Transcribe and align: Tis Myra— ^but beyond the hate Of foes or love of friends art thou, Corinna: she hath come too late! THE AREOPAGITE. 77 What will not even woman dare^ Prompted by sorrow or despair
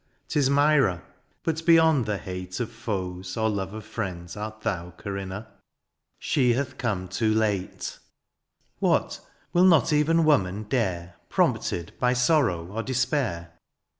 Tis 0.27 0.49
Myra— 0.49 1.03
^but 1.45 1.63
beyond 1.63 2.07
the 2.07 2.17
hate 2.17 2.59
Of 2.59 2.71
foes 2.71 3.37
or 3.37 3.51
love 3.51 3.75
of 3.75 3.85
friends 3.85 4.35
art 4.35 4.61
thou, 4.61 4.89
Corinna: 4.97 5.49
she 6.17 6.53
hath 6.53 6.79
come 6.79 7.07
too 7.07 7.31
late! 7.31 7.99
THE 8.79 8.81
AREOPAGITE. 8.81 8.81
77 8.81 8.89
What 8.89 9.19
will 9.53 9.65
not 9.69 9.93
even 9.93 10.25
woman 10.25 10.65
dare^ 10.65 11.13
Prompted 11.29 11.93
by 11.99 12.13
sorrow 12.13 12.65
or 12.71 12.81
despair 12.81 13.51